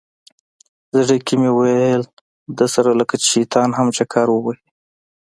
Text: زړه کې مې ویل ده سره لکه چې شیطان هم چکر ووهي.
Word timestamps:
زړه 0.97 1.17
کې 1.25 1.35
مې 1.41 1.51
ویل 1.57 2.03
ده 2.57 2.65
سره 2.75 2.89
لکه 2.99 3.15
چې 3.21 3.27
شیطان 3.33 3.69
هم 3.75 3.87
چکر 3.97 4.27
ووهي. 4.31 4.59